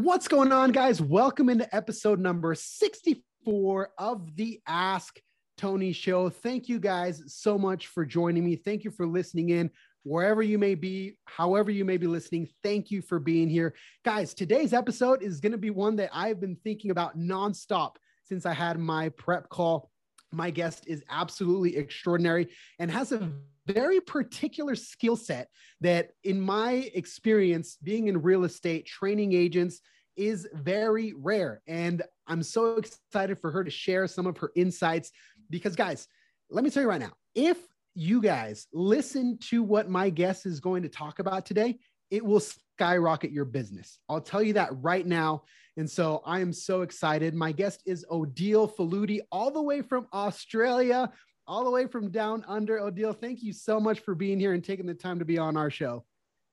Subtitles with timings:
[0.00, 1.02] What's going on, guys?
[1.02, 5.20] Welcome into episode number 64 of the Ask
[5.56, 6.30] Tony Show.
[6.30, 8.54] Thank you guys so much for joining me.
[8.54, 9.72] Thank you for listening in
[10.04, 12.48] wherever you may be, however you may be listening.
[12.62, 13.74] Thank you for being here.
[14.04, 18.46] Guys, today's episode is going to be one that I've been thinking about nonstop since
[18.46, 19.90] I had my prep call.
[20.30, 23.32] My guest is absolutely extraordinary and has a
[23.72, 25.48] very particular skill set
[25.80, 29.80] that, in my experience, being in real estate, training agents
[30.16, 31.62] is very rare.
[31.66, 35.12] And I'm so excited for her to share some of her insights
[35.50, 36.08] because, guys,
[36.50, 37.58] let me tell you right now if
[37.94, 41.78] you guys listen to what my guest is going to talk about today,
[42.10, 43.98] it will skyrocket your business.
[44.08, 45.42] I'll tell you that right now.
[45.76, 47.34] And so I am so excited.
[47.34, 51.12] My guest is Odile Faludi, all the way from Australia
[51.48, 52.78] all the way from down under.
[52.78, 55.56] Odile, thank you so much for being here and taking the time to be on
[55.56, 56.04] our show.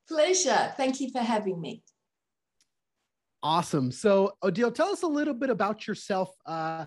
[0.08, 0.73] Pleasure.
[0.77, 1.84] Thank you for having me.
[3.44, 3.91] Awesome.
[3.91, 6.30] So, Odile, tell us a little bit about yourself.
[6.45, 6.85] Uh,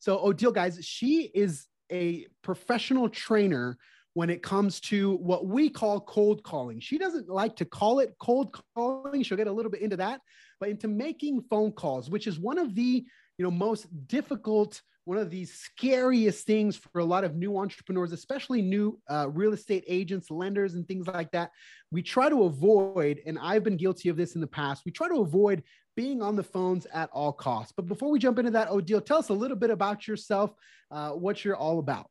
[0.00, 3.76] so, Odile, guys, she is a professional trainer
[4.14, 6.80] when it comes to what we call cold calling.
[6.80, 9.22] She doesn't like to call it cold calling.
[9.22, 10.20] She'll get a little bit into that,
[10.58, 13.04] but into making phone calls, which is one of the
[13.40, 18.12] you know most difficult one of the scariest things for a lot of new entrepreneurs,
[18.12, 21.50] especially new uh, real estate agents, lenders, and things like that.
[21.90, 25.08] We try to avoid, and I've been guilty of this in the past, we try
[25.08, 25.62] to avoid
[25.96, 27.72] being on the phones at all costs.
[27.74, 30.52] But before we jump into that, Odile, tell us a little bit about yourself,
[30.90, 32.10] uh, what you're all about.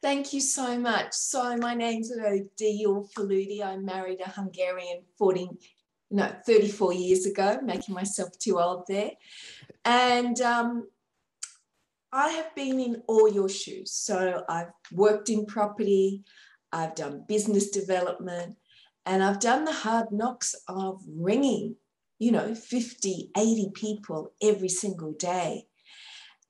[0.00, 1.08] Thank you so much.
[1.10, 3.62] So my name's Odile Faludi.
[3.64, 5.48] I married a Hungarian 40,
[6.10, 9.12] no, 34 years ago, making myself too old there.
[9.84, 10.88] And um,
[12.12, 13.92] I have been in all your shoes.
[13.92, 16.22] So I've worked in property,
[16.72, 18.56] I've done business development,
[19.04, 21.76] and I've done the hard knocks of ringing,
[22.18, 25.66] you know, 50, 80 people every single day.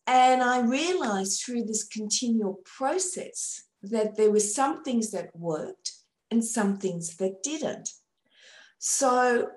[0.07, 5.93] And I realized through this continual process that there were some things that worked
[6.31, 7.89] and some things that didn't.
[8.89, 9.49] So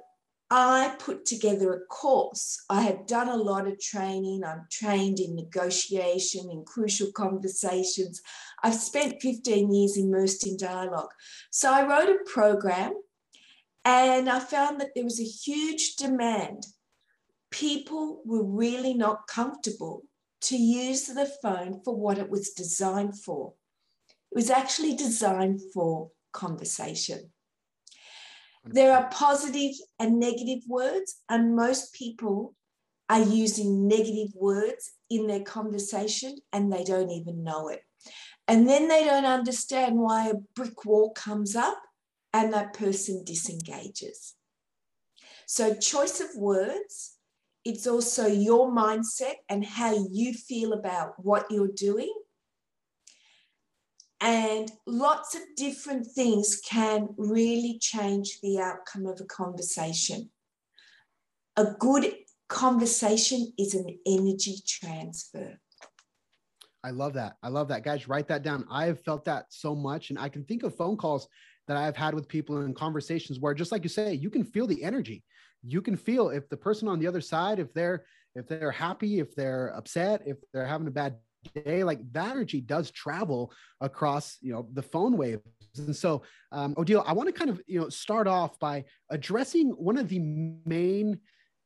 [0.49, 2.63] I put together a course.
[2.67, 4.43] I had done a lot of training.
[4.43, 8.23] I'm trained in negotiation, in crucial conversations.
[8.63, 11.11] I've spent 15 years immersed in dialogue.
[11.51, 12.93] So I wrote a program
[13.85, 16.65] and I found that there was a huge demand.
[17.51, 20.05] People were really not comfortable
[20.41, 23.53] to use the phone for what it was designed for.
[24.31, 27.29] It was actually designed for conversation.
[28.65, 32.55] There are positive and negative words, and most people
[33.09, 37.81] are using negative words in their conversation and they don't even know it.
[38.47, 41.81] And then they don't understand why a brick wall comes up
[42.33, 44.35] and that person disengages.
[45.47, 47.15] So, choice of words,
[47.65, 52.13] it's also your mindset and how you feel about what you're doing
[54.21, 60.29] and lots of different things can really change the outcome of a conversation.
[61.55, 62.13] A good
[62.49, 65.59] conversation is an energy transfer.
[66.83, 67.37] I love that.
[67.43, 67.83] I love that.
[67.83, 68.65] Guys, write that down.
[68.69, 70.09] I have felt that so much.
[70.09, 71.27] And I can think of phone calls
[71.67, 74.65] that I've had with people in conversations where, just like you say, you can feel
[74.65, 75.23] the energy.
[75.63, 78.05] You can feel if the person on the other side, if they're
[78.35, 81.15] if they're happy, if they're upset, if they're having a bad
[81.53, 83.51] day like that energy does travel
[83.81, 85.41] across you know the phone waves.
[85.77, 89.69] And so um, odile i want to kind of you know start off by addressing
[89.71, 90.19] one of the
[90.65, 91.19] main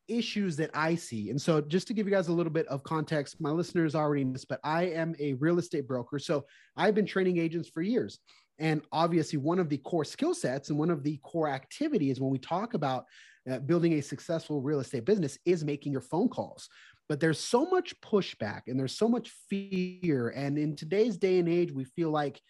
[0.08, 1.30] issues that i see.
[1.30, 4.26] And so just to give you guys a little bit of context my listeners already
[4.26, 6.20] know but i am a real estate broker.
[6.20, 6.46] So
[6.78, 8.20] i've been training agents for years.
[8.60, 12.32] And obviously one of the core skill sets and one of the core activities when
[12.32, 13.06] we talk about
[13.50, 16.70] uh, building a successful real estate business is making your phone calls
[17.10, 20.30] but there's so much pushback and there's so much fear.
[20.30, 22.42] And in today's day and age we feel like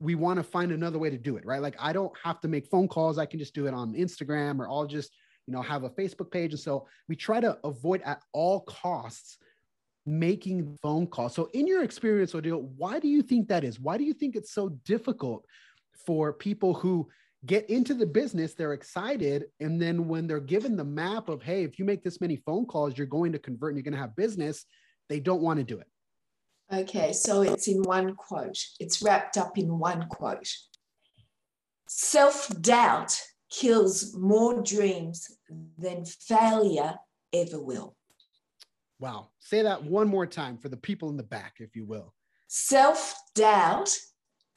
[0.00, 1.62] we want to find another way to do it right?
[1.62, 3.18] Like i don't have to make phone calls.
[3.18, 5.12] I can just do it on instagram or i'll just
[5.46, 6.52] you know have a facebook page.
[6.52, 9.38] And so we try to avoid at all costs
[10.06, 11.34] making phone calls.
[11.34, 13.80] So in your experience odile why do you think that is?
[13.80, 15.44] Why do you think it's so difficult
[16.06, 17.08] for people who
[17.46, 21.64] get into the business they're excited and then when they're given the map of hey
[21.64, 24.00] if you make this many phone calls you're going to convert and you're going to
[24.00, 24.64] have business
[25.08, 25.86] they don't want to do it.
[26.72, 28.58] Okay so it's in one quote.
[28.80, 30.50] It's wrapped up in one quote.
[31.86, 33.20] Self-doubt
[33.50, 35.30] kills more dreams
[35.78, 36.94] than failure
[37.32, 37.96] ever will.
[38.98, 39.28] Wow.
[39.40, 42.14] Say that one more time for the people in the back if you will.
[42.48, 43.94] Self-doubt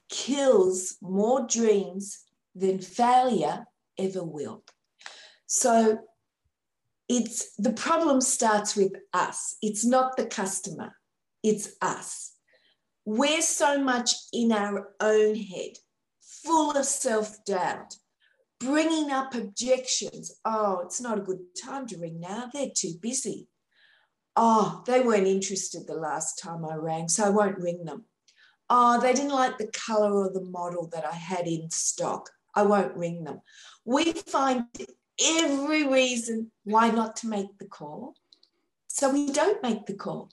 [0.09, 2.23] kills more dreams
[2.57, 3.65] than failure
[3.97, 4.63] ever will.
[5.45, 5.99] So
[7.09, 9.55] it's the problem starts with us.
[9.61, 10.95] It's not the customer,
[11.43, 12.33] it's us.
[13.05, 15.77] We're so much in our own head,
[16.21, 17.95] full of self doubt,
[18.59, 20.37] bringing up objections.
[20.43, 22.49] Oh, it's not a good time to ring now.
[22.53, 23.47] They're too busy.
[24.35, 28.05] Oh, they weren't interested the last time I rang, so I won't ring them.
[28.69, 32.29] Oh, they didn't like the color or the model that I had in stock.
[32.57, 33.41] I won't ring them.
[33.85, 34.65] We find
[35.23, 38.15] every reason why not to make the call.
[38.87, 40.31] So we don't make the call.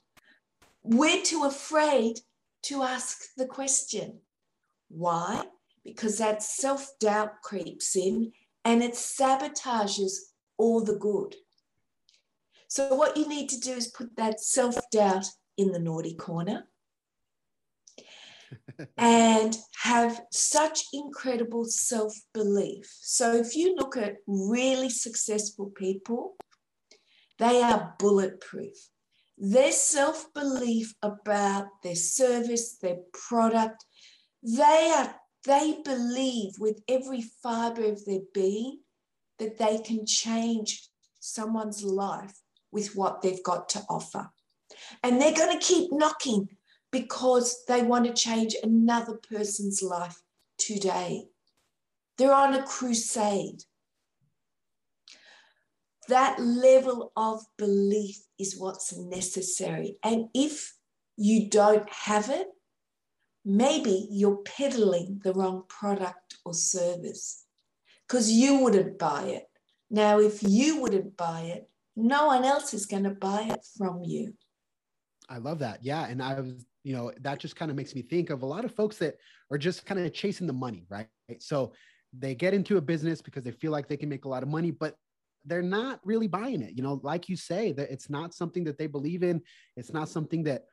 [0.82, 2.20] We're too afraid
[2.62, 4.20] to ask the question.
[4.88, 5.44] Why?
[5.84, 8.32] Because that self doubt creeps in
[8.64, 10.14] and it sabotages
[10.56, 11.34] all the good.
[12.68, 15.26] So, what you need to do is put that self doubt
[15.58, 16.68] in the naughty corner
[18.96, 22.84] and have such incredible self belief.
[23.00, 26.36] So, if you look at really successful people,
[27.38, 28.76] they are bulletproof.
[29.36, 33.84] Their self belief about their service, their product,
[34.42, 38.80] they are they believe with every fiber of their being
[39.38, 40.88] that they can change
[41.20, 42.34] someone's life
[42.72, 44.30] with what they've got to offer.
[45.02, 46.48] And they're going to keep knocking
[46.94, 50.22] because they want to change another person's life
[50.58, 51.24] today.
[52.16, 53.64] They're on a crusade.
[56.08, 59.98] That level of belief is what's necessary.
[60.04, 60.72] And if
[61.16, 62.46] you don't have it,
[63.44, 67.44] maybe you're peddling the wrong product or service
[68.06, 69.46] because you wouldn't buy it.
[69.90, 74.04] Now, if you wouldn't buy it, no one else is going to buy it from
[74.04, 74.34] you.
[75.28, 75.84] I love that.
[75.84, 76.06] Yeah.
[76.06, 78.64] And I was you know that just kind of makes me think of a lot
[78.64, 79.16] of folks that
[79.50, 81.08] are just kind of chasing the money right?
[81.40, 81.72] So
[82.16, 84.48] they get into a business because they feel like they can make a lot of
[84.48, 84.94] money but
[85.46, 87.00] they're not really buying it you know?
[87.02, 89.42] Like you say that it's not something that they believe in.
[89.76, 90.64] It's not something that,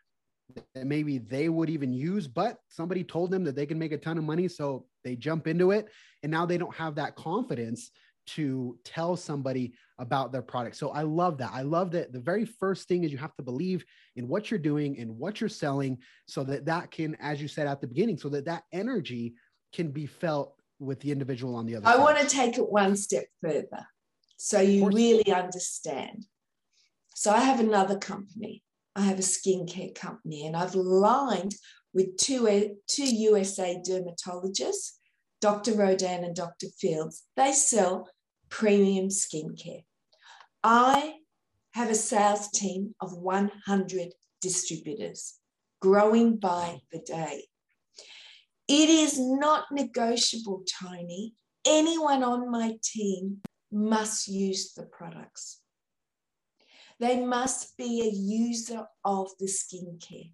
[0.76, 3.98] that maybe they would even use but somebody told them that they can make a
[3.98, 5.88] ton of money so they jump into it
[6.24, 7.92] and now they don't have that confidence
[8.28, 10.76] to tell somebody about their product.
[10.76, 11.52] So I love that.
[11.54, 13.84] I love that the very first thing is you have to believe
[14.16, 15.98] in what you're doing and what you're selling
[16.28, 19.34] so that that can as you said at the beginning so that that energy
[19.74, 22.00] can be felt with the individual on the other I side.
[22.02, 23.86] want to take it one step further
[24.38, 26.26] so you really understand.
[27.14, 28.64] So I have another company.
[28.96, 31.54] I have a skincare company and I've aligned
[31.94, 34.94] with two, eh, two USA dermatologists
[35.42, 35.74] Dr.
[35.74, 36.68] Rodan and Dr.
[36.80, 38.08] Fields, they sell
[38.50, 39.84] premium skincare.
[40.64, 41.16] I
[41.74, 45.40] have a sales team of 100 distributors
[45.82, 47.46] growing by the day.
[48.68, 51.34] It is not negotiable, Tony.
[51.66, 53.42] Anyone on my team
[53.72, 55.62] must use the products.
[57.00, 60.34] They must be a user of the skincare.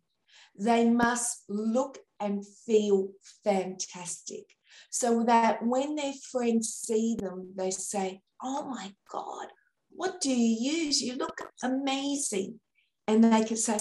[0.59, 3.11] They must look and feel
[3.43, 4.45] fantastic
[4.89, 9.47] so that when their friends see them, they say, Oh my God,
[9.89, 11.01] what do you use?
[11.01, 12.59] You look amazing.
[13.07, 13.79] And they can say,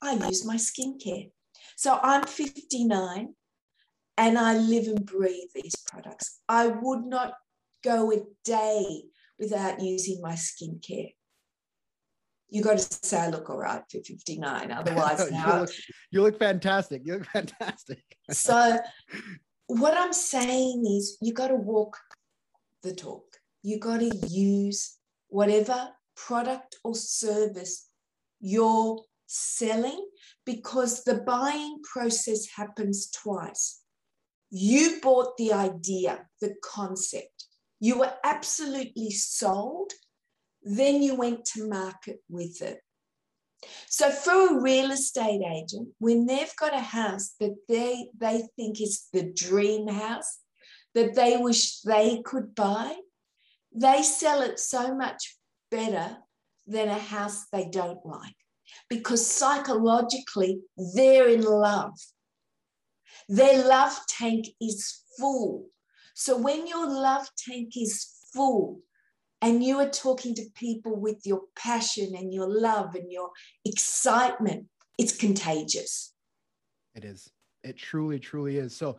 [0.00, 1.30] I use my skincare.
[1.76, 3.34] So I'm 59
[4.16, 6.40] and I live and breathe these products.
[6.48, 7.34] I would not
[7.84, 9.02] go a day
[9.38, 11.14] without using my skincare.
[12.50, 14.72] You got to say I look all right for 59.
[14.72, 15.70] Otherwise, now you, look,
[16.10, 17.02] you look fantastic.
[17.04, 18.02] You look fantastic.
[18.30, 18.78] so
[19.68, 21.98] what I'm saying is you got to walk
[22.82, 23.24] the talk.
[23.62, 24.96] You got to use
[25.28, 27.88] whatever product or service
[28.40, 30.08] you're selling
[30.46, 33.82] because the buying process happens twice.
[34.50, 37.44] You bought the idea, the concept.
[37.78, 39.92] You were absolutely sold.
[40.62, 42.80] Then you went to market with it.
[43.88, 48.80] So for a real estate agent, when they've got a house that they, they think
[48.80, 50.38] is the dream house,
[50.94, 52.96] that they wish they could buy,
[53.74, 55.36] they sell it so much
[55.70, 56.18] better
[56.66, 58.36] than a house they don't like
[58.88, 60.60] because psychologically
[60.94, 61.98] they're in love.
[63.28, 65.66] Their love tank is full.
[66.14, 68.80] So when your love tank is full,
[69.40, 73.30] and you are talking to people with your passion and your love and your
[73.64, 74.66] excitement,
[74.98, 76.12] it's contagious.
[76.94, 77.30] It is.
[77.62, 78.76] It truly, truly is.
[78.76, 78.98] So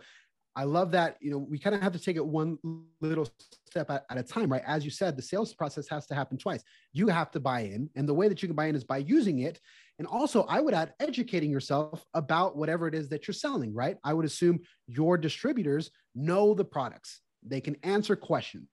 [0.55, 1.17] I love that.
[1.19, 2.57] You know, we kind of have to take it one
[3.01, 3.27] little
[3.67, 4.63] step at, at, a time, right?
[4.65, 6.63] As you said, the sales process has to happen twice.
[6.93, 7.89] You have to buy in.
[7.95, 9.59] And the way that you can buy in is by using it.
[9.99, 13.97] And also, I would add educating yourself about whatever it is that you're selling, right?
[14.03, 18.67] I would assume your distributors know the products, they can answer questions,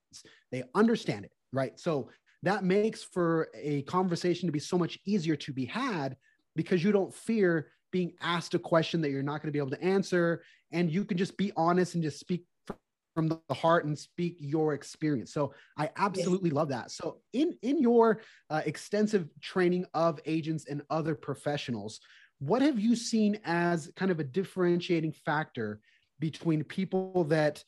[0.50, 1.79] they understand it right?
[1.79, 2.11] So
[2.43, 6.17] that makes for a conversation to be so much easier to be had
[6.55, 9.71] because you don't fear being asked a question that you're not going to be able
[9.71, 12.45] to answer and you can just be honest and just speak
[13.15, 15.33] from the heart and speak your experience.
[15.33, 16.91] So i absolutely love that.
[16.91, 22.00] So in in your uh, extensive training of agents and other professionals
[22.38, 25.81] what have you seen as kind of a differentiating factor
[26.19, 27.62] between people that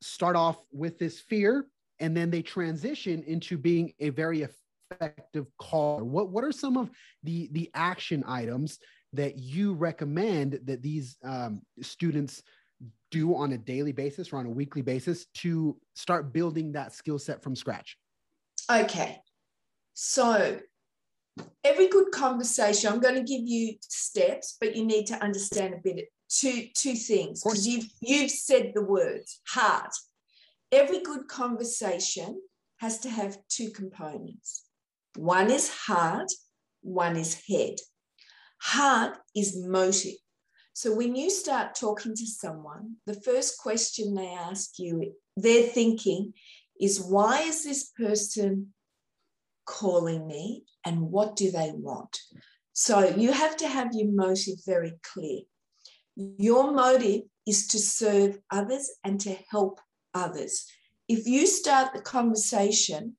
[0.00, 1.66] start off with this fear
[2.04, 4.46] and then they transition into being a very
[4.90, 6.04] effective caller.
[6.04, 6.90] What what are some of
[7.22, 8.78] the the action items
[9.14, 12.42] that you recommend that these um, students
[13.10, 17.18] do on a daily basis or on a weekly basis to start building that skill
[17.18, 17.96] set from scratch?
[18.70, 19.22] Okay.
[19.94, 20.60] So
[21.64, 25.78] every good conversation i'm going to give you steps but you need to understand a
[25.82, 27.42] bit two two things.
[27.42, 29.92] Because you've you've said the words heart
[30.74, 32.40] every good conversation
[32.78, 34.64] has to have two components.
[35.16, 36.30] One is heart
[36.84, 37.76] one is head.
[38.60, 40.18] Heart is motive.
[40.74, 46.34] So when you start talking to someone the first question they ask you they're thinking
[46.80, 48.74] is why is this person
[49.66, 52.18] calling me and what do they want?
[52.72, 55.42] So you have to have your motive very clear.
[56.16, 59.80] Your motive is to serve others and to help
[60.14, 60.66] others.
[61.08, 63.16] If you start the conversation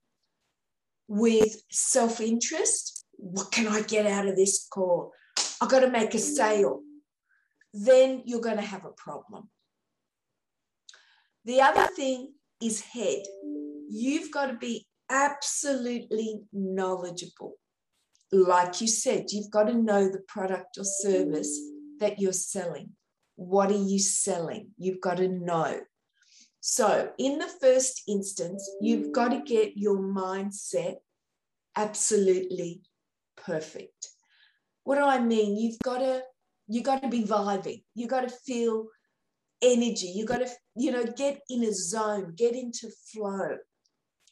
[1.08, 5.12] with self interest, what can I get out of this call?
[5.60, 6.82] I've got to make a sale.
[7.72, 9.48] Then you're going to have a problem.
[11.44, 13.22] The other thing is head.
[13.88, 17.54] You've got to be absolutely knowledgeable.
[18.32, 21.56] Like you said, you've got to know the product or service
[22.00, 22.90] that you're selling.
[23.36, 24.70] What are you selling?
[24.78, 25.80] You've got to know.
[26.68, 30.96] So, in the first instance, you've got to get your mindset
[31.76, 32.82] absolutely
[33.36, 34.08] perfect.
[34.82, 35.56] What do I mean?
[35.56, 36.22] You've got to
[36.66, 37.84] you got to be vibing.
[37.94, 38.88] You got to feel
[39.62, 40.08] energy.
[40.08, 43.58] You got to you know get in a zone, get into flow.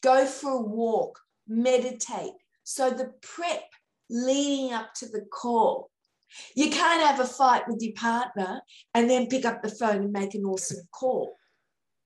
[0.02, 2.34] Go for a walk, meditate.
[2.64, 3.62] So the prep
[4.10, 5.88] leading up to the call
[6.56, 8.60] you can't have a fight with your partner
[8.92, 11.36] and then pick up the phone and make an awesome call.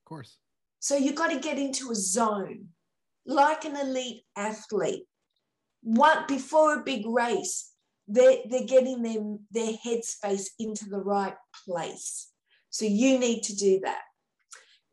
[0.09, 0.39] Course.
[0.81, 2.69] So you've got to get into a zone
[3.27, 5.05] like an elite athlete.
[5.83, 7.73] One, before a big race,
[8.07, 11.35] they're, they're getting them, their headspace into the right
[11.67, 12.31] place.
[12.71, 14.01] So you need to do that.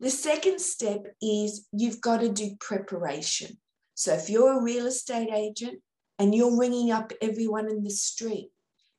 [0.00, 3.56] The second step is you've got to do preparation.
[3.94, 5.78] So if you're a real estate agent
[6.18, 8.50] and you're ringing up everyone in the street,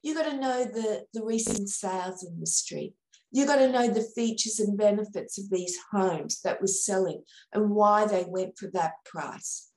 [0.02, 2.96] you've got to know the, the recent sales in the street.
[3.38, 7.22] You got to know the features and benefits of these homes that were selling
[7.54, 9.70] and why they went for that price.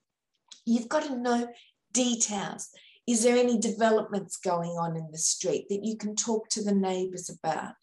[0.64, 1.46] You've got to know
[1.92, 2.70] details.
[3.06, 6.74] Is there any developments going on in the street that you can talk to the
[6.74, 7.74] neighbors about?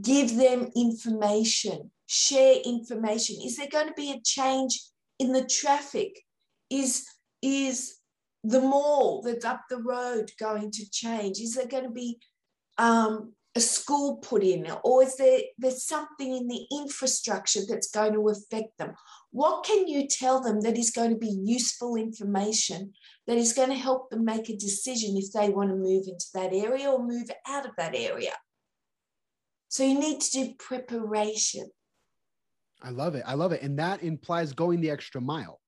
[0.00, 3.36] Give them information, share information.
[3.44, 4.80] Is there going to be a change
[5.18, 6.20] in the traffic?
[6.70, 7.04] Is,
[7.42, 7.98] is
[8.44, 11.38] the mall that's up the road going to change?
[11.38, 12.18] Is there going to be
[12.78, 18.28] um, school put in, or is there there's something in the infrastructure that's going to
[18.28, 18.94] affect them?
[19.30, 22.92] What can you tell them that is going to be useful information
[23.26, 26.26] that is going to help them make a decision if they want to move into
[26.34, 28.32] that area or move out of that area?
[29.68, 31.70] So you need to do preparation.
[32.82, 33.22] I love it.
[33.26, 33.62] I love it.
[33.62, 35.60] And that implies going the extra mile,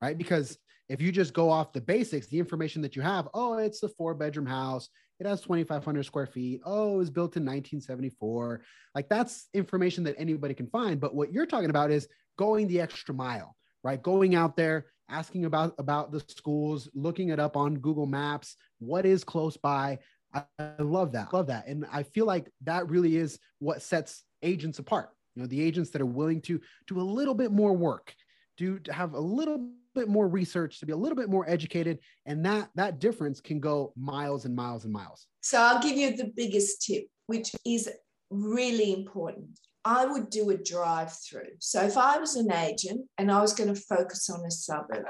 [0.00, 0.16] right?
[0.16, 0.56] Because
[0.88, 3.88] if you just go off the basics, the information that you have, oh, it's a
[3.88, 4.88] four bedroom house.
[5.20, 6.60] It has 2,500 square feet.
[6.64, 8.62] Oh, it was built in 1974.
[8.94, 11.00] Like that's information that anybody can find.
[11.00, 14.00] But what you're talking about is going the extra mile, right?
[14.00, 19.06] Going out there, asking about, about the schools, looking it up on Google Maps, what
[19.06, 19.98] is close by.
[20.32, 21.32] I, I love that.
[21.32, 21.66] Love that.
[21.66, 25.10] And I feel like that really is what sets agents apart.
[25.34, 28.14] You know, the agents that are willing to do a little bit more work,
[28.56, 31.98] do to have a little bit more research, to be a little bit more educated,
[32.26, 35.26] and that that difference can go miles and miles and miles.
[35.40, 37.90] So I'll give you the biggest tip, which is
[38.30, 39.58] really important.
[39.84, 41.52] I would do a drive through.
[41.60, 45.06] So if I was an agent and I was going to focus on a suburb,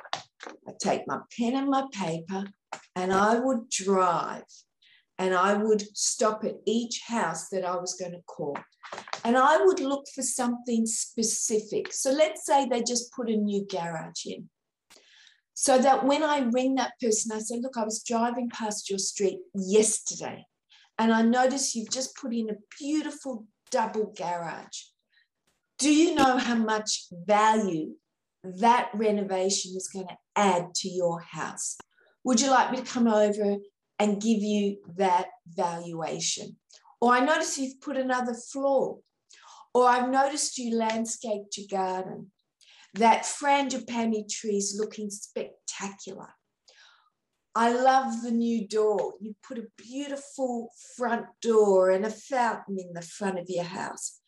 [0.68, 2.44] I'd take my pen and my paper
[2.94, 4.44] and I would drive
[5.18, 8.56] and I would stop at each house that I was going to call.
[9.24, 11.92] And I would look for something specific.
[11.92, 14.48] So let's say they just put a new garage in.
[15.60, 19.00] So that when I ring that person, I say, Look, I was driving past your
[19.00, 20.46] street yesterday
[21.00, 24.82] and I noticed you've just put in a beautiful double garage.
[25.80, 27.94] Do you know how much value
[28.44, 31.76] that renovation is going to add to your house?
[32.22, 33.56] Would you like me to come over
[33.98, 36.56] and give you that valuation?
[37.00, 39.00] Or I notice you've put another floor.
[39.74, 42.30] Or I've noticed you landscaped your garden.
[42.94, 46.34] That frangipani tree is looking spectacular.
[47.54, 49.14] I love the new door.
[49.20, 54.20] You put a beautiful front door and a fountain in the front of your house.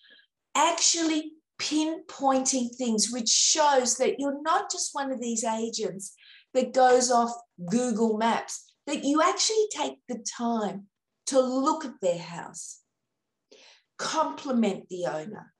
[0.54, 6.14] Actually pinpointing things, which shows that you're not just one of these agents
[6.54, 7.32] that goes off
[7.68, 10.86] Google Maps, that you actually take the time
[11.26, 12.80] to look at their house,
[13.98, 15.52] compliment the owner.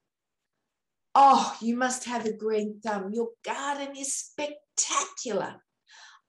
[1.15, 3.13] Oh, you must have a green thumb.
[3.13, 5.63] Your garden is spectacular.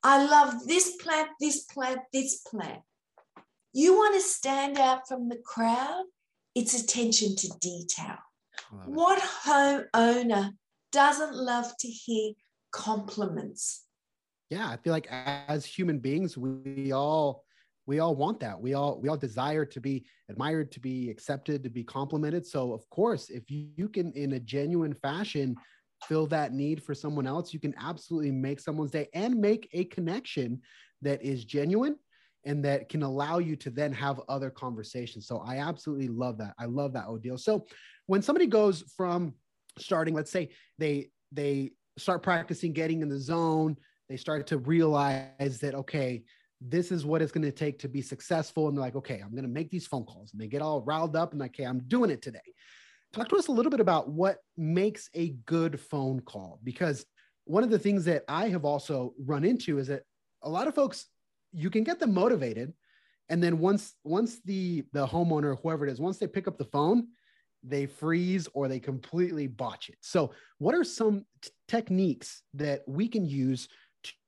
[0.03, 2.81] I love this plant, this plant, this plant.
[3.73, 6.05] You want to stand out from the crowd?
[6.55, 8.17] It's attention to detail.
[8.85, 10.51] What home owner
[10.91, 12.33] doesn't love to hear
[12.71, 13.85] compliments?
[14.49, 17.45] Yeah, I feel like as human beings, we all
[17.87, 18.59] we all want that.
[18.59, 22.45] We all we all desire to be admired, to be accepted, to be complimented.
[22.45, 25.55] So of course, if you, you can in a genuine fashion
[26.07, 29.85] fill that need for someone else, you can absolutely make someone's day and make a
[29.85, 30.61] connection
[31.01, 31.95] that is genuine
[32.45, 35.27] and that can allow you to then have other conversations.
[35.27, 36.53] So I absolutely love that.
[36.59, 37.37] I love that Odile.
[37.37, 37.65] So
[38.07, 39.33] when somebody goes from
[39.77, 43.75] starting, let's say they they start practicing getting in the zone,
[44.09, 46.23] they start to realize that okay,
[46.61, 49.31] this is what it's going to take to be successful, and they're like, okay, I'm
[49.31, 51.65] going to make these phone calls, and they get all riled up and like, okay,
[51.65, 52.39] I'm doing it today.
[53.13, 57.05] Talk to us a little bit about what makes a good phone call, because
[57.45, 60.03] one of the things that I have also run into is that
[60.43, 61.07] a lot of folks
[61.51, 62.73] you can get them motivated
[63.29, 66.65] and then once once the the homeowner whoever it is once they pick up the
[66.65, 67.07] phone
[67.63, 73.07] they freeze or they completely botch it so what are some t- techniques that we
[73.07, 73.67] can use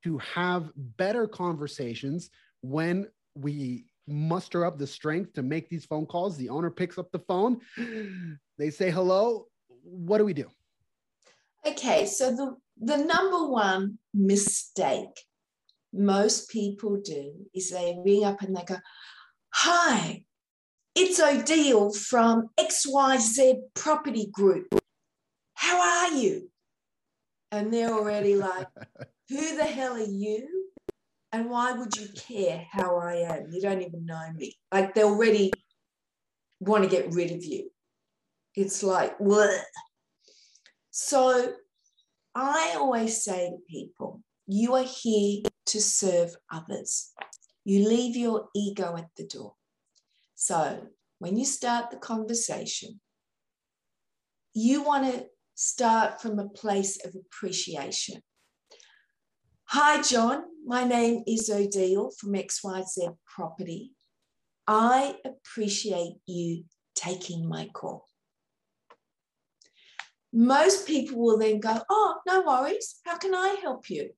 [0.03, 2.30] to, have better conversations
[2.62, 7.10] when we muster up the strength to make these phone calls the owner picks up
[7.12, 7.60] the phone
[8.58, 9.48] they say hello
[9.84, 10.45] what do we do
[11.65, 15.15] okay so the the number one mistake
[15.93, 18.78] most people do is they ring up and they go,
[19.54, 20.24] Hi,
[20.95, 24.80] it's Odile from XYZ Property Group.
[25.54, 26.50] How are you?
[27.52, 28.67] And they're already like,
[29.30, 30.48] Who the hell are you?
[31.32, 33.48] And why would you care how I am?
[33.52, 34.56] You don't even know me.
[34.72, 35.52] Like they already
[36.60, 37.70] want to get rid of you.
[38.56, 39.62] It's like, Bleh.
[40.92, 41.54] so
[42.36, 47.12] I always say to people, you are here to serve others.
[47.66, 49.56] You leave your ego at the door.
[50.36, 50.88] So
[51.20, 53.00] when you start the conversation,
[54.54, 58.22] you want to start from a place of appreciation.
[59.76, 60.44] Hi, John.
[60.66, 63.94] My name is Odile from XYZ Property.
[64.68, 68.08] I appreciate you taking my call.
[70.32, 73.00] Most people will then go, Oh, no worries.
[73.04, 74.12] How can I help you?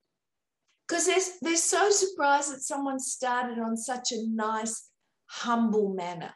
[0.87, 4.89] because they're, they're so surprised that someone started on such a nice,
[5.27, 6.33] humble manner.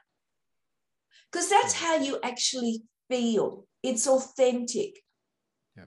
[1.32, 1.86] Because that's hmm.
[1.86, 3.66] how you actually feel.
[3.84, 5.00] It's authentic.
[5.78, 5.86] Yeah.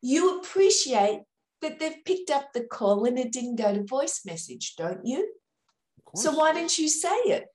[0.00, 1.22] You appreciate
[1.62, 5.32] that they've picked up the call and it didn't go to voice message, don't you?
[6.16, 7.46] So why didn't you say it?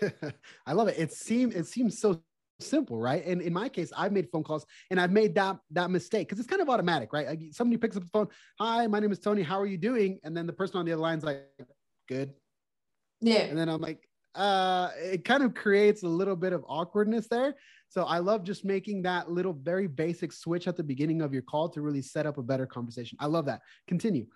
[0.66, 0.98] I love it.
[0.98, 2.20] It seems it seems so
[2.58, 3.24] simple, right?
[3.24, 6.38] And in my case, I've made phone calls and I've made that that mistake because
[6.38, 7.26] it's kind of automatic, right?
[7.26, 9.42] Like somebody picks up the phone, "Hi, my name is Tony.
[9.42, 11.44] How are you doing?" And then the person on the other line's like,
[12.08, 12.34] "Good."
[13.20, 13.40] Yeah.
[13.42, 17.54] And then I'm like, uh, it kind of creates a little bit of awkwardness there.
[17.90, 21.42] So I love just making that little very basic switch at the beginning of your
[21.42, 23.18] call to really set up a better conversation.
[23.20, 23.62] I love that.
[23.88, 24.26] Continue.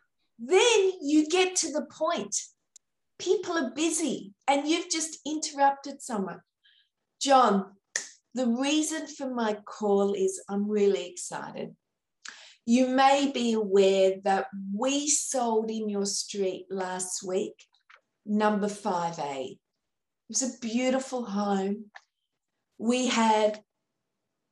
[0.41, 2.37] Then you get to the point.
[3.21, 6.41] People are busy and you've just interrupted someone.
[7.23, 7.67] John,
[8.35, 11.77] the reason for my call is I'm really excited.
[12.67, 17.55] You may be aware that we sold in your street last week,
[18.27, 19.53] number 5A.
[19.53, 19.59] It
[20.29, 21.85] was a beautiful home.
[22.85, 23.61] We had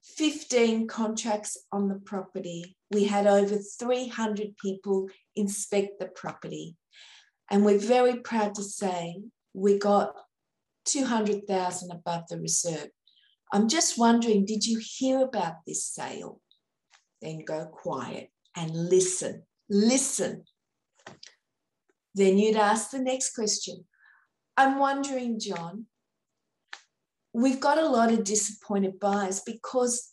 [0.05, 2.79] 15 contracts on the property.
[2.91, 6.79] We had over 300 people inspect the property.
[7.51, 9.21] And we're very proud to say
[9.53, 10.15] we got
[10.87, 12.89] 200,000 above the reserve.
[13.53, 16.41] I'm just wondering, did you hear about this sale?
[17.21, 19.43] Then go quiet and listen.
[19.69, 20.45] Listen.
[22.15, 23.85] Then you'd ask the next question.
[24.57, 25.85] I'm wondering, John,
[27.33, 30.11] we've got a lot of disappointed buyers because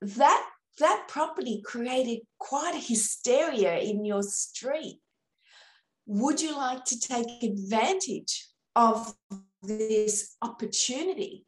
[0.00, 0.46] that
[0.78, 5.00] that property created quite a hysteria in your street.
[6.06, 9.14] Would you like to take advantage of
[9.62, 11.44] this opportunity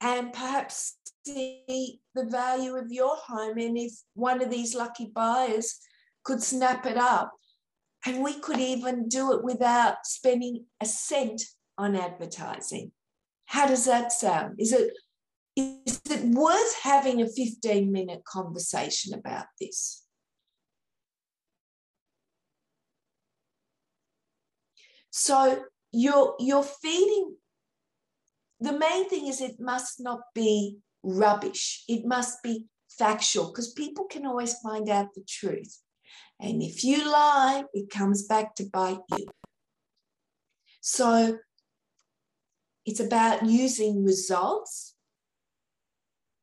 [0.00, 0.96] and perhaps
[1.26, 3.58] see the value of your home?
[3.58, 5.78] And if one of these lucky buyers
[6.24, 7.32] could snap it up,
[8.06, 11.42] and we could even do it without spending a cent
[11.78, 12.90] on advertising.
[13.46, 14.56] How does that sound?
[14.58, 14.92] Is it
[15.54, 20.02] is it worth having a 15 minute conversation about this?
[25.10, 27.36] So you're, you're feeding,
[28.60, 31.84] the main thing is it must not be rubbish.
[31.86, 35.80] It must be factual because people can always find out the truth.
[36.40, 39.26] And if you lie, it comes back to bite you.
[40.80, 41.38] So
[42.86, 44.94] it's about using results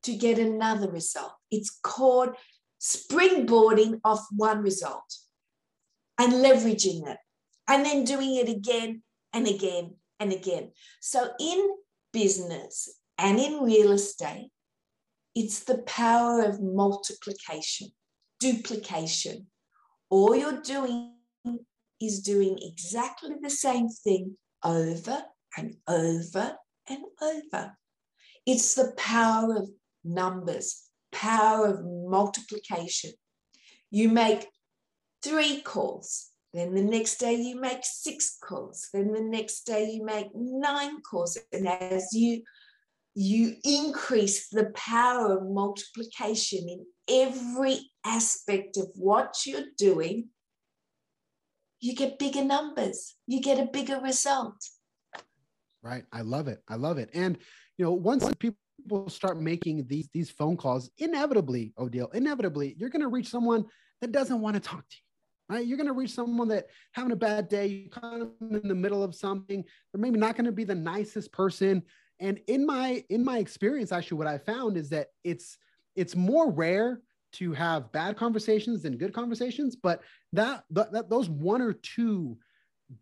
[0.03, 1.33] to get another result.
[1.51, 2.29] It's called
[2.81, 5.17] springboarding off one result
[6.17, 7.17] and leveraging it
[7.67, 10.71] and then doing it again and again and again.
[11.01, 11.69] So in
[12.13, 14.49] business and in real estate,
[15.35, 17.89] it's the power of multiplication,
[18.39, 19.47] duplication.
[20.09, 21.13] All you're doing
[22.01, 25.23] is doing exactly the same thing over
[25.57, 26.55] and over
[26.87, 27.77] and over.
[28.45, 29.69] It's the power of
[30.03, 33.11] numbers, power of multiplication.
[33.91, 34.47] You make
[35.23, 40.03] three calls, then the next day you make six calls, then the next day you
[40.03, 41.37] make nine calls.
[41.51, 42.43] And as you
[43.15, 50.29] you increase the power of multiplication in every aspect of what you're doing,
[51.81, 54.55] you get bigger numbers, you get a bigger result.
[55.89, 56.03] Right.
[56.11, 56.61] I love it.
[56.67, 57.09] I love it.
[57.15, 57.35] And,
[57.77, 63.01] you know, once people start making these these phone calls, inevitably, Odile, inevitably, you're going
[63.01, 63.65] to reach someone
[64.01, 65.55] that doesn't want to talk to you.
[65.55, 65.65] Right?
[65.65, 68.75] You're going to reach someone that having a bad day, you kind of in the
[68.75, 69.63] middle of something.
[69.91, 71.81] They're maybe not going to be the nicest person.
[72.19, 75.57] And in my in my experience, actually, what I found is that it's
[75.95, 80.01] it's more rare to have bad conversations than good conversations, but
[80.33, 82.37] that, that, that those one or two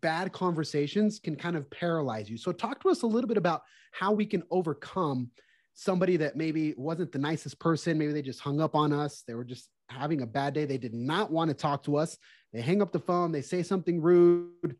[0.01, 2.37] bad conversations can kind of paralyze you.
[2.37, 5.31] So talk to us a little bit about how we can overcome
[5.73, 7.97] somebody that maybe wasn't the nicest person.
[7.97, 9.23] Maybe they just hung up on us.
[9.27, 10.65] They were just having a bad day.
[10.65, 12.17] They did not want to talk to us.
[12.51, 13.31] They hang up the phone.
[13.31, 14.75] They say something rude.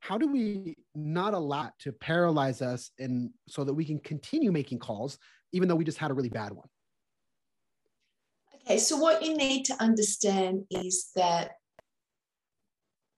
[0.00, 4.78] How do we not allow to paralyze us and so that we can continue making
[4.78, 5.18] calls,
[5.52, 6.68] even though we just had a really bad one?
[8.66, 11.52] Okay, so what you need to understand is that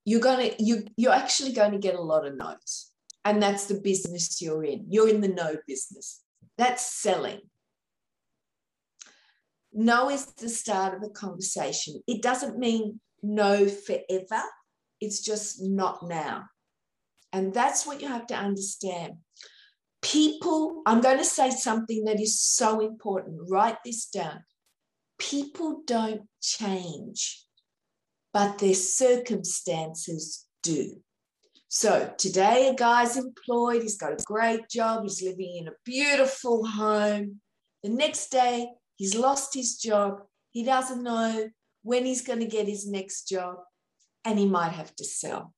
[0.07, 2.93] you're gonna you you're actually going to get a lot of no's,
[3.25, 4.87] and that's the business you're in.
[4.89, 6.23] You're in the no business.
[6.57, 7.41] That's selling.
[9.73, 12.03] No is the start of a conversation.
[12.07, 14.43] It doesn't mean no forever,
[15.01, 16.45] it's just not now.
[17.33, 19.15] And that's what you have to understand.
[20.01, 23.51] People, I'm going to say something that is so important.
[23.51, 24.45] Write this down.
[25.19, 27.45] People don't change,
[28.37, 31.01] but their circumstances do.
[31.69, 36.67] So today, a guy's employed, he's got a great job, he's living in a beautiful
[36.67, 37.41] home.
[37.83, 40.21] The next day, he's lost his job.
[40.51, 41.49] He doesn't know
[41.83, 43.57] when he's going to get his next job,
[44.23, 45.55] and he might have to sell.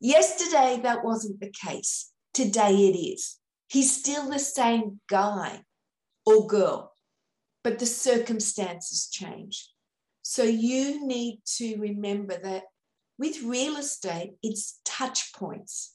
[0.00, 2.10] Yesterday, that wasn't the case.
[2.34, 3.36] Today, it is.
[3.68, 5.60] He's still the same guy
[6.24, 6.92] or girl,
[7.62, 9.70] but the circumstances change.
[10.28, 12.64] So you need to remember that
[13.16, 15.94] with real estate, it's touch points.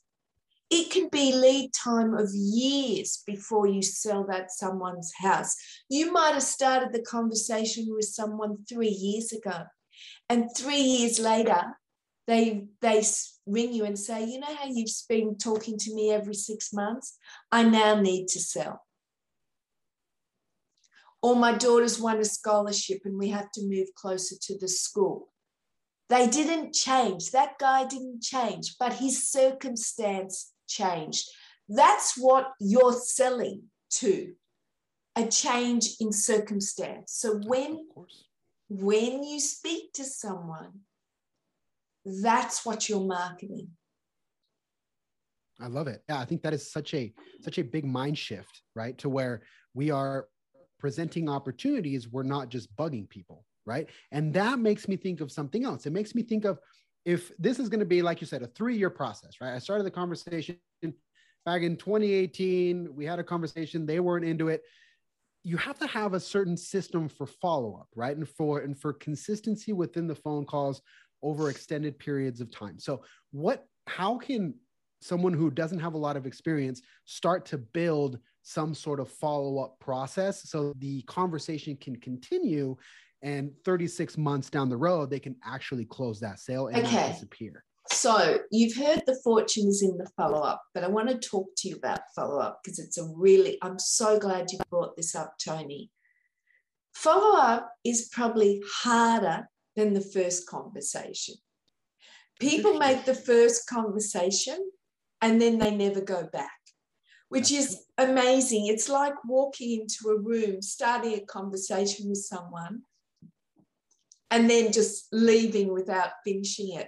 [0.70, 5.54] It can be lead time of years before you sell that someone's house.
[5.90, 9.66] You might have started the conversation with someone three years ago,
[10.30, 11.78] and three years later,
[12.26, 13.04] they they
[13.46, 17.18] ring you and say, "You know how you've been talking to me every six months?
[17.52, 18.80] I now need to sell."
[21.22, 25.28] Or my daughter's won a scholarship and we have to move closer to the school.
[26.10, 27.32] They didn't change.
[27.32, 31.30] That guy didn't change, but his circumstance changed.
[31.70, 34.34] That's what you're selling to
[35.16, 37.14] a change in circumstance.
[37.14, 37.88] So when,
[38.70, 40.82] when you speak to someone,
[42.06, 43.70] that's what you're marketing.
[45.60, 46.04] I love it.
[46.10, 48.98] Yeah, I think that is such a such a big mind shift, right?
[48.98, 49.44] To where
[49.76, 50.28] we are
[50.82, 53.88] presenting opportunities, we're not just bugging people right?
[54.12, 55.86] And that makes me think of something else.
[55.86, 56.60] It makes me think of
[57.06, 59.54] if this is going to be, like you said, a three year process, right?
[59.54, 60.58] I started the conversation
[61.46, 62.90] back in 2018.
[62.94, 64.64] We had a conversation, they weren't into it.
[65.44, 69.74] you have to have a certain system for follow-up right and for and for consistency
[69.74, 70.82] within the phone calls
[71.24, 74.54] over extended periods of time so what how can
[75.02, 79.80] someone who doesn't have a lot of experience start to build some sort of follow-up
[79.80, 80.50] process.
[80.50, 82.76] So the conversation can continue
[83.24, 87.12] and 36 months down the road they can actually close that sale and okay.
[87.12, 87.64] disappear.
[87.92, 91.76] So you've heard the fortunes in the follow-up but i want to talk to you
[91.76, 95.90] about follow-up because it's a really i'm so glad you brought this up tony.
[96.94, 101.36] Follow-up is probably harder than the first conversation.
[102.40, 104.58] People make the first conversation
[105.22, 106.61] and then they never go back
[107.32, 112.82] which is amazing it's like walking into a room starting a conversation with someone
[114.32, 116.88] and then just leaving without finishing it.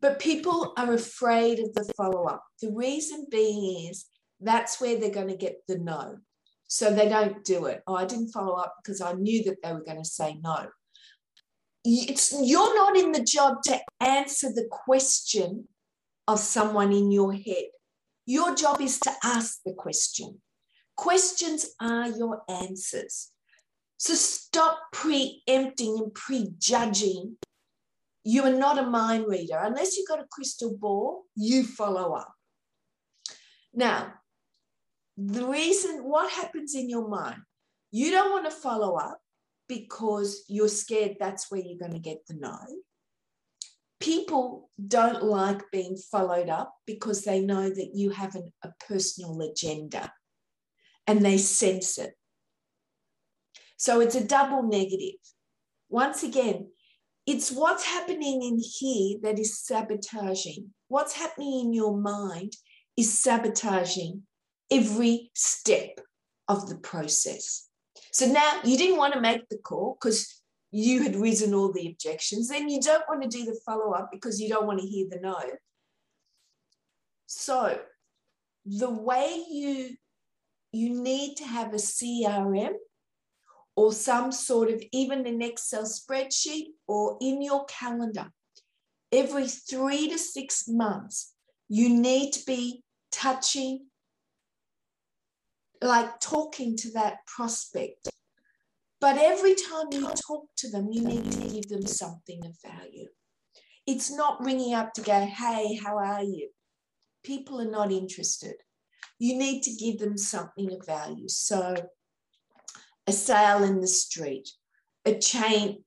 [0.00, 2.44] But people are afraid of the follow up.
[2.62, 4.06] The reason being is
[4.40, 6.18] that's where they're going to get the no.
[6.68, 7.82] So they don't do it.
[7.86, 10.68] Oh, I didn't follow up because I knew that they were going to say no.
[11.84, 15.66] It's, you're not in the job to answer the question
[16.28, 17.70] of someone in your head.
[18.28, 20.42] Your job is to ask the question.
[20.98, 23.30] Questions are your answers.
[23.96, 27.38] So stop preempting and prejudging.
[28.24, 29.58] You are not a mind reader.
[29.58, 32.30] Unless you've got a crystal ball, you follow up.
[33.72, 34.12] Now,
[35.16, 37.40] the reason what happens in your mind,
[37.90, 39.18] you don't want to follow up
[39.70, 42.58] because you're scared that's where you're going to get the no.
[44.00, 49.40] People don't like being followed up because they know that you have an, a personal
[49.42, 50.12] agenda
[51.06, 52.14] and they sense it.
[53.76, 55.18] So it's a double negative.
[55.88, 56.68] Once again,
[57.26, 60.72] it's what's happening in here that is sabotaging.
[60.88, 62.54] What's happening in your mind
[62.96, 64.22] is sabotaging
[64.70, 66.00] every step
[66.48, 67.68] of the process.
[68.12, 71.88] So now you didn't want to make the call because you had risen all the
[71.88, 72.48] objections.
[72.48, 75.06] Then you don't want to do the follow up because you don't want to hear
[75.10, 75.38] the no.
[77.26, 77.78] So
[78.64, 79.96] the way you
[80.72, 82.74] you need to have a CRM
[83.74, 88.26] or some sort of even an Excel spreadsheet or in your calendar.
[89.10, 91.32] Every three to six months,
[91.68, 93.86] you need to be touching,
[95.80, 98.08] like talking to that prospect.
[99.00, 101.54] But every time you talk to them, you need to mm-hmm.
[101.54, 103.08] give them something of value.
[103.86, 106.50] It's not ringing up to go, hey, how are you?
[107.24, 108.54] People are not interested.
[109.18, 111.28] You need to give them something of value.
[111.28, 111.74] So
[113.06, 114.48] a sale in the street,
[115.04, 115.84] a chain,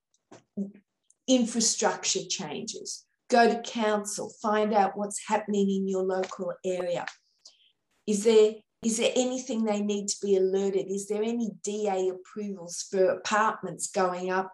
[1.27, 7.05] infrastructure changes, go to council, find out what's happening in your local area.
[8.07, 10.87] Is there is there anything they need to be alerted?
[10.89, 14.51] Is there any DA approvals for apartments going up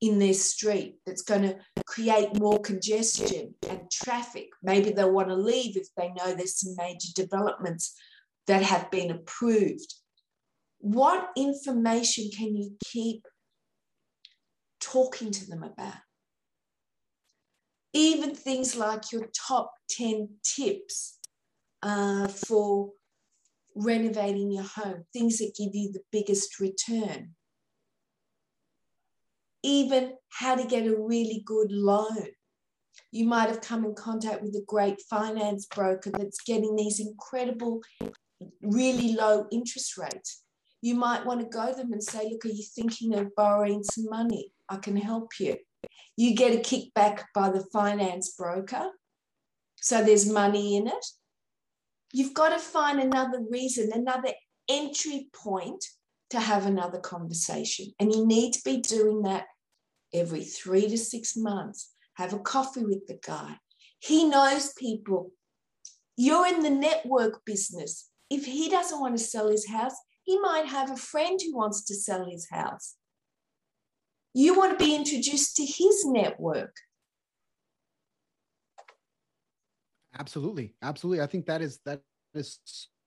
[0.00, 1.56] in their street that's going to
[1.86, 4.48] create more congestion and traffic?
[4.62, 7.96] Maybe they'll want to leave if they know there's some major developments
[8.46, 9.94] that have been approved
[10.84, 13.26] what information can you keep
[14.80, 15.94] talking to them about?
[17.94, 21.20] Even things like your top 10 tips
[21.82, 22.90] uh, for
[23.74, 27.30] renovating your home, things that give you the biggest return.
[29.62, 32.28] Even how to get a really good loan.
[33.10, 37.80] You might have come in contact with a great finance broker that's getting these incredible,
[38.62, 40.44] really low interest rates
[40.84, 43.82] you might want to go to them and say, Look, are you thinking of borrowing
[43.82, 44.52] some money?
[44.68, 45.56] I can help you.
[46.14, 48.90] You get a kickback by the finance broker.
[49.76, 51.06] So there's money in it.
[52.14, 54.28] You've got to find another reason, another
[54.68, 55.84] entry point
[56.30, 57.86] to have another conversation.
[57.98, 59.46] And you need to be doing that
[60.12, 61.92] every three to six months.
[62.14, 63.56] Have a coffee with the guy.
[63.98, 65.32] He knows people.
[66.16, 68.08] You're in the network business.
[68.30, 71.84] If he doesn't want to sell his house, he might have a friend who wants
[71.86, 72.94] to sell his house.
[74.32, 76.76] You want to be introduced to his network.
[80.18, 80.74] Absolutely.
[80.82, 81.22] Absolutely.
[81.22, 82.02] I think that is that
[82.34, 82.58] is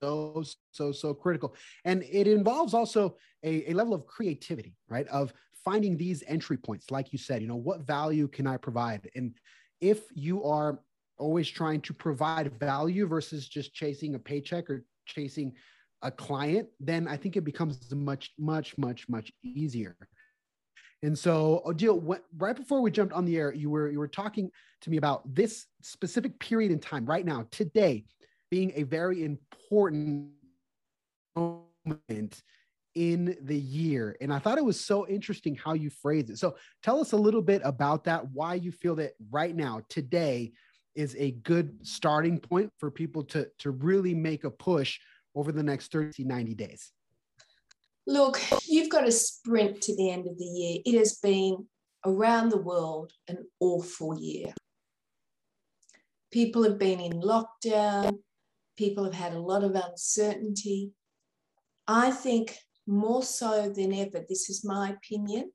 [0.02, 5.34] so so so critical and it involves also a, a level of creativity right of
[5.66, 9.34] finding these entry points like you said you know what value can i provide and
[9.82, 10.80] if you are
[11.18, 15.52] always trying to provide value versus just chasing a paycheck or chasing
[16.04, 19.96] a client, then I think it becomes much, much, much, much easier.
[21.04, 24.00] And so, oh, Odile, what, right before we jumped on the air, you were you
[24.00, 24.50] were talking
[24.82, 28.06] to me about this specific period in time, right now, today,
[28.50, 30.32] being a very important
[31.36, 32.42] moment
[32.96, 34.18] in the year.
[34.22, 36.40] And I thought it was so interesting how you phrased it.
[36.40, 40.54] So tell us a little bit about that, why you feel that right now, today,
[40.96, 45.00] is a good starting point for people to, to really make a push
[45.36, 46.92] over the next 30, 90 days.
[48.10, 50.80] Look, you've got to sprint to the end of the year.
[50.86, 51.68] It has been
[52.06, 54.54] around the world an awful year.
[56.32, 58.20] People have been in lockdown,
[58.78, 60.94] people have had a lot of uncertainty.
[61.86, 65.52] I think more so than ever, this is my opinion,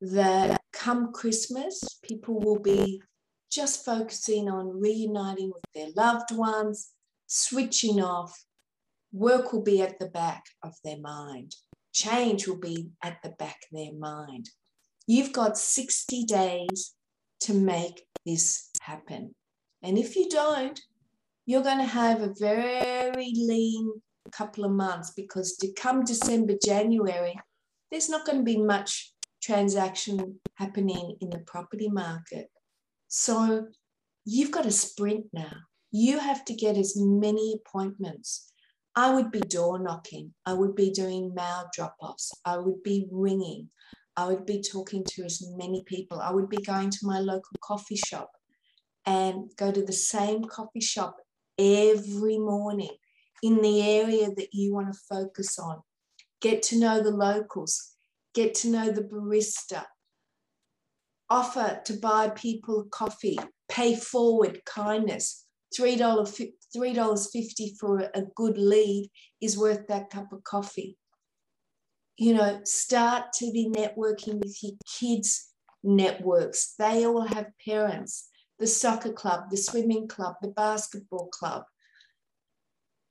[0.00, 3.02] that come Christmas, people will be
[3.50, 6.92] just focusing on reuniting with their loved ones,
[7.26, 8.46] switching off.
[9.12, 11.54] Work will be at the back of their mind.
[11.92, 14.50] Change will be at the back of their mind.
[15.06, 16.94] You've got 60 days
[17.40, 19.34] to make this happen.
[19.82, 20.80] And if you don't,
[21.44, 23.92] you're going to have a very lean
[24.30, 27.38] couple of months because to come December, January,
[27.90, 32.48] there's not going to be much transaction happening in the property market.
[33.08, 33.66] So
[34.24, 35.52] you've got a sprint now.
[35.90, 38.51] You have to get as many appointments.
[38.94, 40.34] I would be door knocking.
[40.44, 42.32] I would be doing mail drop offs.
[42.44, 43.70] I would be ringing.
[44.16, 46.20] I would be talking to as many people.
[46.20, 48.30] I would be going to my local coffee shop
[49.06, 51.16] and go to the same coffee shop
[51.58, 52.94] every morning
[53.42, 55.80] in the area that you want to focus on.
[56.40, 57.94] Get to know the locals,
[58.34, 59.84] get to know the barista,
[61.30, 65.46] offer to buy people coffee, pay forward kindness.
[65.78, 65.98] $3,
[66.76, 70.96] $3.50 for a good lead is worth that cup of coffee.
[72.16, 75.48] You know, start to be networking with your kids'
[75.82, 76.74] networks.
[76.78, 81.64] They all have parents, the soccer club, the swimming club, the basketball club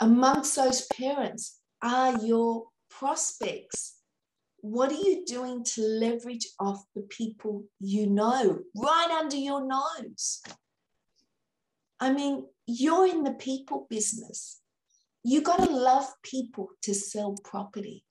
[0.02, 4.00] amongst those parents are your prospects.
[4.58, 10.41] What are you doing to leverage off the people you know right under your nose?
[12.01, 14.59] I mean, you're in the people business.
[15.23, 18.03] You got to love people to sell property.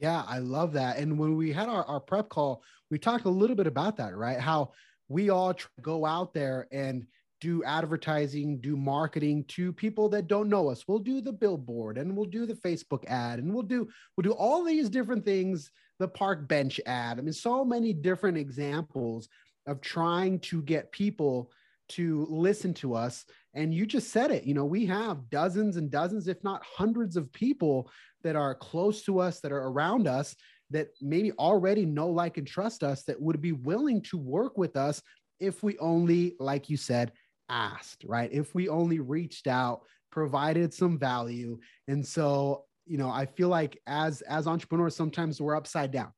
[0.00, 0.98] Yeah, I love that.
[0.98, 4.16] And when we had our, our prep call, we talked a little bit about that,
[4.16, 4.40] right?
[4.40, 4.72] How
[5.08, 7.06] we all go out there and
[7.42, 10.84] do advertising, do marketing to people that don't know us.
[10.88, 14.32] We'll do the billboard and we'll do the Facebook ad and we'll do we'll do
[14.32, 17.18] all these different things, the park bench ad.
[17.18, 19.28] I mean, so many different examples
[19.66, 21.50] of trying to get people
[21.88, 23.24] to listen to us.
[23.54, 27.16] And you just said it, you know, we have dozens and dozens, if not hundreds
[27.16, 27.90] of people
[28.22, 30.34] that are close to us, that are around us,
[30.70, 34.76] that maybe already know, like, and trust us, that would be willing to work with
[34.76, 35.00] us
[35.38, 37.12] if we only, like you said,
[37.48, 38.30] asked, right?
[38.32, 41.58] If we only reached out, provided some value.
[41.88, 46.12] And so, you know, I feel like as as entrepreneurs, sometimes we're upside down.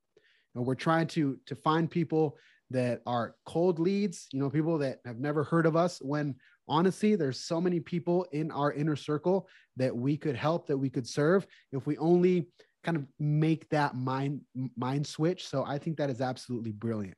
[0.55, 2.37] And we're trying to to find people
[2.71, 6.35] that are cold leads, you know, people that have never heard of us when
[6.67, 10.89] honestly there's so many people in our inner circle that we could help that we
[10.89, 12.47] could serve if we only
[12.83, 14.41] kind of make that mind
[14.77, 15.47] mind switch.
[15.47, 17.17] So i think that is absolutely brilliant.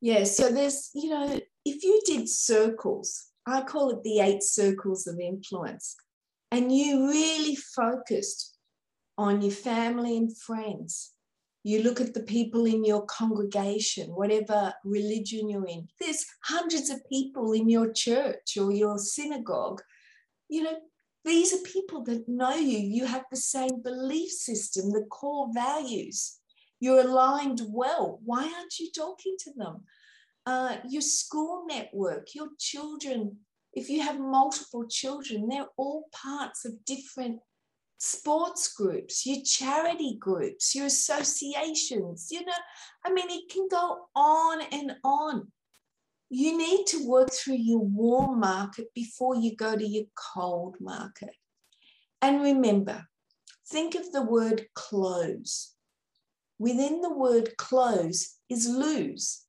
[0.00, 5.06] Yeah, so there's, you know, if you did circles, I call it the eight circles
[5.06, 5.96] of influence,
[6.50, 8.56] and you really focused
[9.18, 11.12] on your family and friends,
[11.66, 17.08] you look at the people in your congregation, whatever religion you're in, there's hundreds of
[17.08, 19.80] people in your church or your synagogue.
[20.48, 20.76] You know,
[21.24, 22.78] these are people that know you.
[22.78, 26.38] You have the same belief system, the core values.
[26.78, 28.20] You're aligned well.
[28.24, 29.84] Why aren't you talking to them?
[30.46, 33.36] uh, your school network, your children,
[33.72, 37.40] if you have multiple children, they're all parts of different
[37.98, 42.52] sports groups, your charity groups, your associations, you know,
[43.04, 45.52] I mean, it can go on and on.
[46.28, 50.04] You need to work through your warm market before you go to your
[50.34, 51.34] cold market.
[52.20, 53.06] And remember,
[53.68, 55.74] think of the word close.
[56.58, 59.42] Within the word close is lose.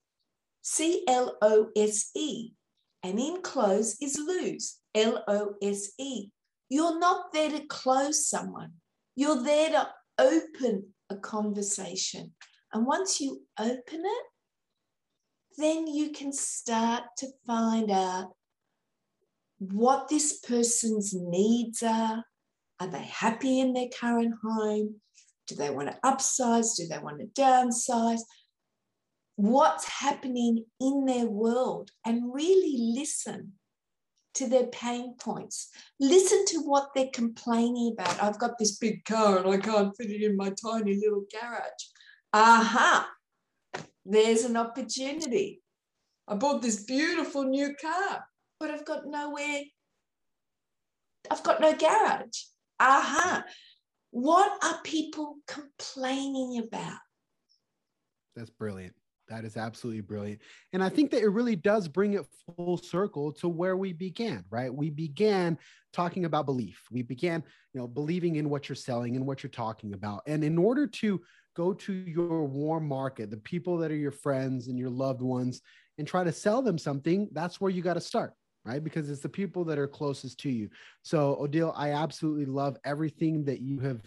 [0.61, 2.51] C L O S E.
[3.01, 6.29] And in close is lose, L O S E.
[6.69, 8.73] You're not there to close someone,
[9.15, 9.89] you're there to
[10.19, 12.33] open a conversation.
[12.73, 14.23] And once you open it,
[15.57, 18.33] then you can start to find out
[19.59, 22.23] what this person's needs are.
[22.79, 24.95] Are they happy in their current home?
[25.47, 26.75] Do they want to upsize?
[26.75, 28.19] Do they want to downsize?
[29.37, 33.53] what's happening in their world and really listen
[34.37, 35.69] to their pain points.
[35.99, 38.21] Listen to what they're complaining about.
[38.21, 41.83] I've got this big car and I can't fit it in my tiny little garage.
[42.33, 43.09] Aha,
[44.05, 45.61] there's an opportunity.
[46.27, 48.25] I bought this beautiful new car,
[48.59, 49.61] but I've got nowhere,
[51.31, 52.43] I've got no garage.
[52.79, 53.43] Aha,
[54.11, 56.99] what are people complaining about?
[58.35, 58.96] That's brilliant.
[59.29, 60.41] That is absolutely brilliant.
[60.73, 62.25] And I think that it really does bring it
[62.55, 64.73] full circle to where we began, right?
[64.73, 65.57] We began
[65.91, 66.81] talking about belief.
[66.91, 70.21] We began, you know, believing in what you're selling and what you're talking about.
[70.27, 71.21] And in order to
[71.55, 75.61] go to your warm market, the people that are your friends and your loved ones,
[75.97, 78.83] and try to sell them something, that's where you got to start, right?
[78.83, 80.69] Because it's the people that are closest to you.
[81.01, 84.01] So, Odile, I absolutely love everything that you have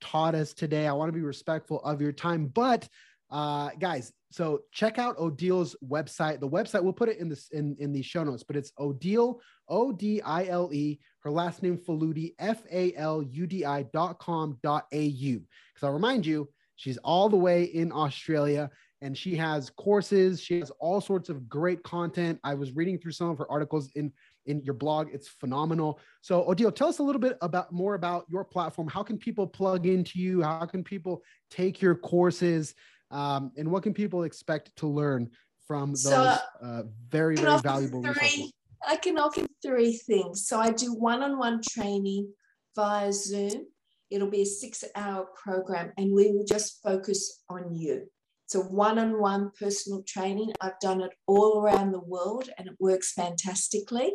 [0.00, 0.86] taught us today.
[0.86, 2.86] I want to be respectful of your time, but
[3.30, 6.40] uh, guys, so check out Odile's website.
[6.40, 9.40] The website we'll put it in this in in the show notes, but it's Odile
[9.68, 10.98] O D I L E.
[11.20, 15.42] Her last name Faludi F A L U D I dot com dot A U.
[15.72, 18.70] Because I'll remind you, she's all the way in Australia
[19.02, 20.40] and she has courses.
[20.40, 22.38] She has all sorts of great content.
[22.44, 24.12] I was reading through some of her articles in
[24.46, 25.08] in your blog.
[25.12, 26.00] It's phenomenal.
[26.20, 28.88] So Odile, tell us a little bit about more about your platform.
[28.88, 30.42] How can people plug into you?
[30.42, 32.74] How can people take your courses?
[33.12, 35.30] Um, and what can people expect to learn
[35.66, 38.52] from those so, uh, very, very valuable three, resources?
[38.86, 40.48] I can offer three things.
[40.48, 42.32] So I do one-on-one training
[42.74, 43.66] via Zoom.
[44.10, 48.06] It'll be a six-hour program, and we will just focus on you.
[48.46, 50.52] It's a one-on-one personal training.
[50.60, 54.12] I've done it all around the world, and it works fantastically.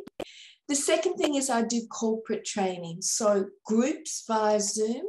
[0.67, 3.01] The second thing is I do corporate training.
[3.01, 5.03] So groups via Zoom.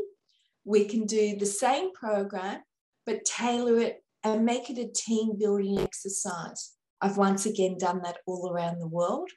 [0.64, 2.61] We can do the same program,
[3.09, 6.74] but tailor it and make it a team building exercise.
[7.00, 9.30] I've once again done that all around the world.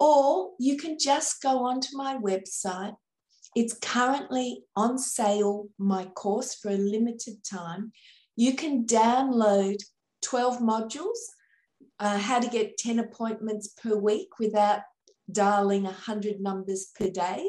[0.00, 2.96] Or you can just go onto my website.
[3.54, 7.92] It's currently on sale, my course for a limited time.
[8.34, 9.76] You can download
[10.22, 11.20] 12 modules,
[12.00, 14.80] uh, how to get 10 appointments per week without
[15.30, 17.48] dialing 100 numbers per day.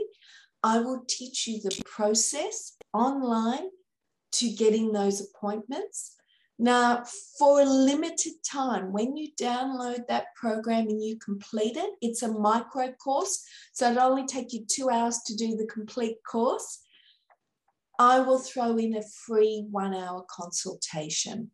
[0.61, 3.69] I will teach you the process online
[4.39, 6.15] to getting those appointments.
[6.57, 7.03] Now,
[7.37, 12.31] for a limited time, when you download that program and you complete it, it's a
[12.31, 13.43] micro course.
[13.73, 16.81] So it'll only take you two hours to do the complete course.
[17.99, 21.51] I will throw in a free one hour consultation.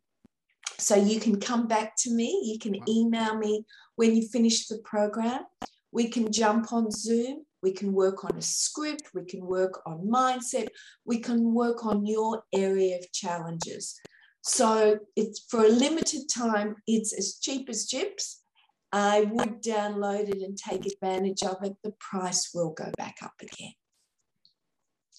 [0.78, 3.64] So you can come back to me, you can email me
[3.96, 5.42] when you finish the program.
[5.90, 10.06] We can jump on Zoom we can work on a script, we can work on
[10.06, 10.68] mindset,
[11.04, 13.98] we can work on your area of challenges.
[14.42, 18.42] So it's for a limited time, it's as cheap as chips.
[18.90, 21.74] I would download it and take advantage of it.
[21.82, 23.72] The price will go back up again.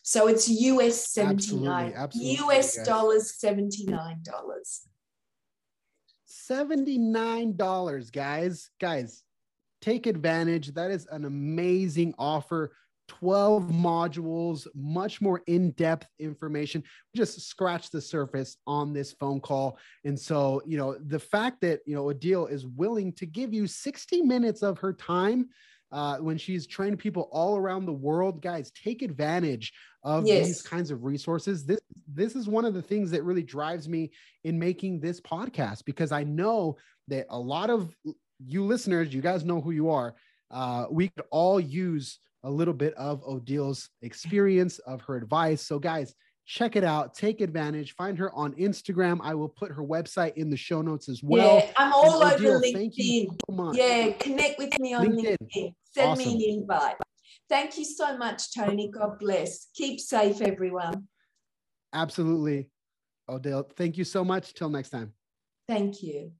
[0.03, 2.85] So it's US 79, absolutely, absolutely, US yes.
[2.85, 4.19] dollars $79.
[6.51, 8.69] $79, guys.
[8.81, 9.23] Guys,
[9.83, 10.73] take advantage.
[10.73, 12.71] That is an amazing offer.
[13.09, 16.81] 12 modules, much more in depth information.
[17.13, 19.77] We just scratch the surface on this phone call.
[20.05, 23.67] And so, you know, the fact that, you know, Odile is willing to give you
[23.67, 25.49] 60 minutes of her time
[25.91, 29.73] uh, when she's training people all around the world, guys, take advantage
[30.03, 30.47] of yes.
[30.47, 31.65] these kinds of resources.
[31.65, 34.11] This this is one of the things that really drives me
[34.43, 36.77] in making this podcast because I know
[37.09, 37.95] that a lot of
[38.45, 40.15] you listeners, you guys know who you are.
[40.51, 45.61] Uh, we could all use a little bit of Odile's experience, of her advice.
[45.61, 46.13] So, guys,
[46.45, 47.13] check it out.
[47.13, 47.95] Take advantage.
[47.95, 49.19] Find her on Instagram.
[49.23, 51.57] I will put her website in the show notes as well.
[51.57, 52.73] Yeah, I'm all and over Odile, LinkedIn.
[52.73, 53.77] Thank you so much.
[53.77, 55.37] Yeah, connect with me on LinkedIn.
[55.41, 55.73] LinkedIn.
[55.83, 56.25] Send awesome.
[56.25, 56.95] me an invite.
[57.49, 58.89] Thank you so much, Tony.
[58.91, 59.67] God bless.
[59.75, 61.07] Keep safe, everyone.
[61.93, 62.69] Absolutely.
[63.29, 64.53] Odile, thank you so much.
[64.53, 65.13] Till next time.
[65.67, 66.31] Thank you.